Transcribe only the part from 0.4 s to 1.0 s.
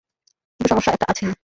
কিন্তু, সমস্যা